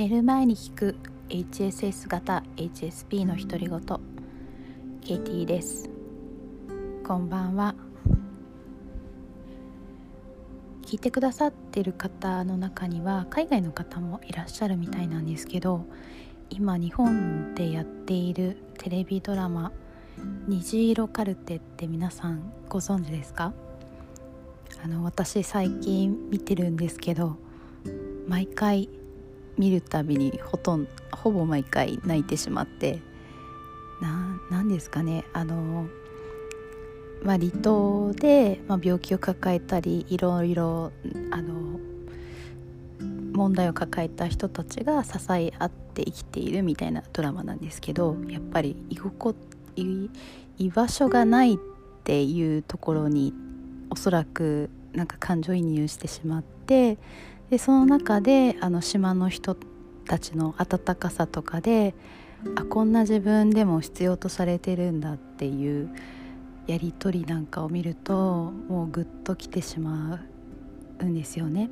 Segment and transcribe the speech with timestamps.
[0.00, 0.96] 寝る前に聞く
[1.28, 3.80] HSS 型 HSP の独り言。
[5.02, 5.90] ケイティです。
[7.06, 7.74] こんばんは。
[10.80, 15.84] 聞いてくださってる方の中には海外の方もいらっしゃるみたいなんですけど
[16.48, 19.70] 今日本でやっているテレビドラマ
[20.48, 23.52] 「虹色カルテ」って皆さんご存知ですか？
[24.82, 27.36] あの私最近見てるんですけど
[28.26, 28.88] 毎回
[29.58, 33.00] 見るたびにほとんどほぼ毎回泣いてしまって
[34.50, 35.24] 何ですかね。
[35.32, 35.86] あの、
[37.22, 40.92] まあ、離島で、まあ、病気を抱えたりいろいろ
[41.30, 41.78] あの
[43.32, 49.36] 問題を抱えた人たちが支え合って生きているみたいなドラマなんですけどやっぱり居心
[49.76, 50.10] 居
[50.58, 51.58] 居場所がないっ
[52.04, 53.32] ていうところに
[53.90, 56.98] おそらくなんか感情移入してしまって
[57.50, 59.56] でその中であの島の人
[60.06, 61.94] たちの温かさとかで
[62.56, 65.90] あこんな自分でも必要とされてるんだっていう
[66.66, 70.20] やり取りなんかを見るともうグッときてしま
[71.00, 71.70] うんですよね。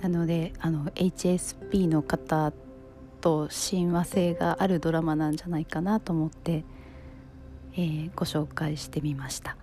[0.00, 2.52] なのであの HSP の方
[3.20, 6.64] と親和性があるドラマなんじゃないかなと思って、
[7.72, 9.56] えー、ご紹介してみました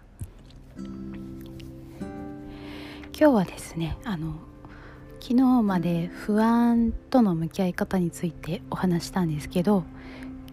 [3.15, 4.33] 今日はですねあの
[5.21, 9.83] 昨日まで不安との向き合い方についてお話したんですけど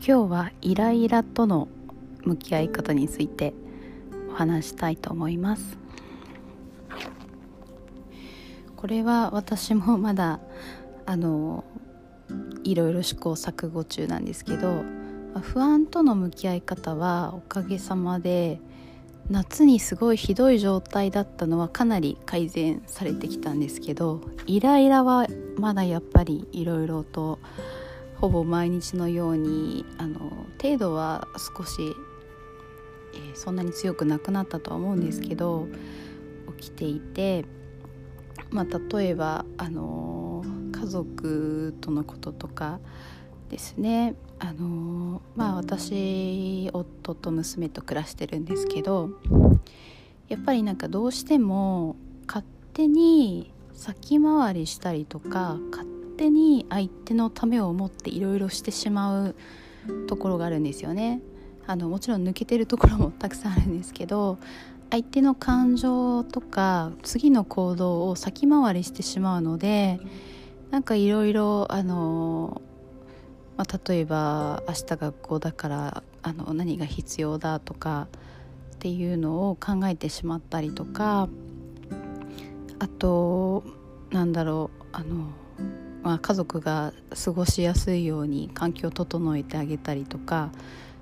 [0.06, 1.68] 今日はイライラとの
[2.22, 3.54] 向き合い方について
[4.30, 5.78] お話したいと思います。
[8.76, 10.40] これは私もまだ
[11.06, 11.64] あの
[12.62, 14.84] いろいろ試行錯誤中なんですけど
[15.40, 18.60] 不安との向き合い方はおかげさまで
[19.30, 27.38] 夏にすごいひどい状態だったのはかなり改善されてきたんですけどイライラはまだやっぱりいろいろと
[28.16, 31.94] ほぼ毎日のようにあの程度は少し、
[33.14, 35.68] えー、そんなに強くなくなったとは思うんですけど
[36.58, 37.44] 起きていて
[38.50, 42.80] まあ、例えば、あの家族とのこととか
[43.50, 49.10] ですね、あのまあ、私夫と娘と暮らしてるんですけど
[50.28, 51.96] やっぱりなんかどうしても
[52.26, 59.34] 勝手に先回りしたりとか勝手に相手のためを思っていろいろしてしまう
[60.06, 61.20] ところがあるんですよね。
[61.66, 64.38] あのもちろん抜けてるところもたくさんあるんですけど
[64.90, 70.00] 相手の感情とか次の行動を先回りしてしまうので
[70.70, 72.62] なんかいろいろあの、
[73.60, 78.08] まあ、例えば明日学校だからあの何が必要だとか
[78.76, 81.28] っていうのを考えてしまったりとか
[82.78, 83.62] あと
[84.12, 85.26] なんだろうあの、
[86.02, 90.52] まあ、家族が過ごしやすいように環境を整えてあげたりとか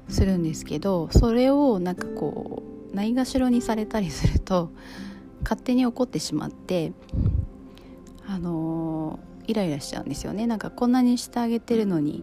[0.09, 4.73] するんですけどそれをなんかこうないがしろにされたりすると
[5.45, 6.93] 勝手に怒ってしまって
[8.27, 10.47] あのイライラしちゃうんですよね。
[10.47, 12.23] なんかこんなにしてあげてるのに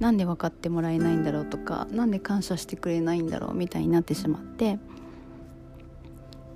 [0.00, 4.78] なんで分かってもらえないんだろうとか何で感謝してくれないんだろうみたいになってしまって。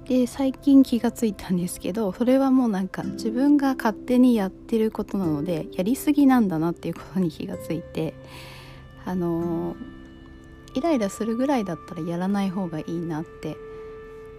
[0.04, 8.12] で最近気がついたんですけどそれはもうなんか自分が勝手にやってることなのでやりすぎなんだなっていうことに気がついて
[9.04, 9.76] あの
[10.74, 13.56] イライラするぐらいだったらやらない方がいいなって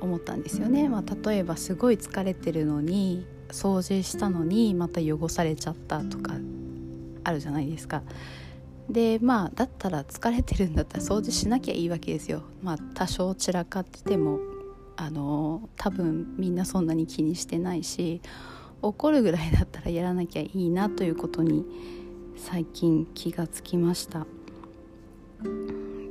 [0.01, 6.33] 思ったんですよね、まあ、例えばすごい疲れてるのに掃除したのにまた汚されちゃったとか
[7.23, 8.01] あるじゃないですか。
[8.89, 12.41] でまあだったら疲れてるんだったら掃除しなきゃいいわけですよ。
[12.61, 14.39] まあ多少散らかってても
[14.97, 18.21] あの多分みんなそんなに気にしてないし
[18.81, 21.63] 怒るぐらいだったらやらなきゃいいなということに
[22.35, 24.25] 最近気がつきました。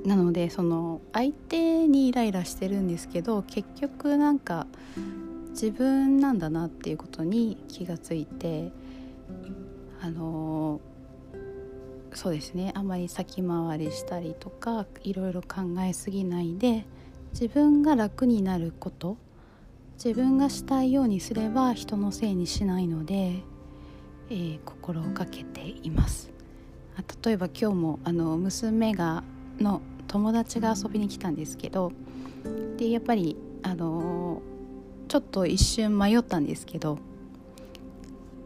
[0.05, 4.67] なのでその相手にイライラしてるんですけど結局なんか
[5.53, 8.73] 自分なんだなっていうことに気がついて
[10.01, 10.81] あの
[12.15, 16.85] そうですねあまり先回りしたりとかいろいろ考えすぎないで
[17.33, 19.17] 自分が楽になること
[20.03, 23.43] 自分がしたいようにすれば人のせいにしないので、
[24.31, 26.33] えー、心をかけています。
[26.97, 29.23] あ例えば今日もあの娘が
[29.61, 31.93] の友達が遊びに来たんですけど
[32.77, 34.43] でやっぱりあの
[35.13, 36.99] ちょっと一瞬迷ったんですけど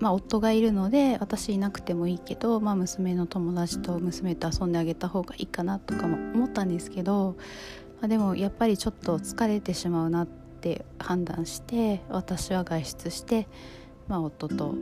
[0.00, 7.36] まあ、夫がいるので私いなくてもいいけど、まあ、娘の友達と娘と遊んであげた方がいいかなとかも思ったんですけど、
[8.00, 13.46] まあ、でもやっぱりちょっと疲れてしまうなって判断して私は外出して、
[14.08, 14.74] まあ、夫と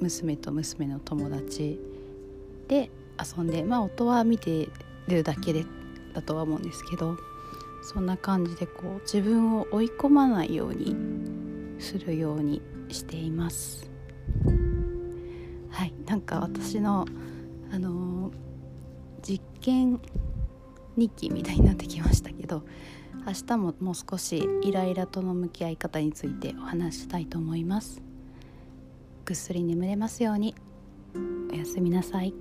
[0.00, 1.80] 娘と娘の友達
[2.66, 2.90] で
[3.36, 4.68] 遊んでまあ音は見て
[5.06, 5.64] るだけで
[6.12, 7.16] だとは思うんですけど
[7.84, 10.96] そんな感じでこう自分を追い込まないように
[11.78, 13.90] するようにしています。
[15.70, 17.04] はいなんか私の
[17.70, 18.32] あのー、
[19.22, 20.00] 実験
[20.96, 22.62] 日記みたいになってきましたけど
[23.26, 28.02] 明日ももう少しイライラとの向き合い方についてお話したいと思います。
[29.26, 30.54] ぐっすり眠れますように。
[31.50, 32.34] おやすみなさい。